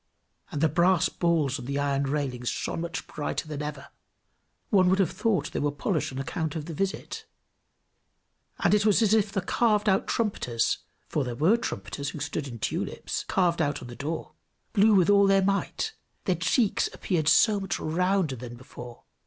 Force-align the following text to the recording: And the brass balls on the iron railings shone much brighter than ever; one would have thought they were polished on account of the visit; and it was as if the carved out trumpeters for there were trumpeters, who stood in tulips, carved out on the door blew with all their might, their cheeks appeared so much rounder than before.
And 0.51 0.61
the 0.61 0.67
brass 0.67 1.09
balls 1.09 1.59
on 1.59 1.65
the 1.65 1.77
iron 1.77 2.05
railings 2.05 2.49
shone 2.49 2.81
much 2.81 3.05
brighter 3.05 3.47
than 3.47 3.61
ever; 3.61 3.89
one 4.71 4.89
would 4.89 4.97
have 4.97 5.11
thought 5.11 5.51
they 5.51 5.59
were 5.59 5.69
polished 5.69 6.11
on 6.11 6.17
account 6.17 6.55
of 6.55 6.65
the 6.65 6.73
visit; 6.73 7.27
and 8.57 8.73
it 8.73 8.83
was 8.83 9.03
as 9.03 9.13
if 9.13 9.31
the 9.31 9.41
carved 9.41 9.87
out 9.87 10.07
trumpeters 10.07 10.79
for 11.07 11.23
there 11.23 11.35
were 11.35 11.55
trumpeters, 11.55 12.09
who 12.09 12.19
stood 12.19 12.47
in 12.47 12.57
tulips, 12.57 13.25
carved 13.25 13.61
out 13.61 13.83
on 13.83 13.89
the 13.89 13.95
door 13.95 14.33
blew 14.73 14.95
with 14.95 15.07
all 15.11 15.27
their 15.27 15.43
might, 15.43 15.93
their 16.25 16.33
cheeks 16.35 16.89
appeared 16.93 17.27
so 17.27 17.59
much 17.59 17.79
rounder 17.79 18.35
than 18.35 18.55
before. 18.55 19.03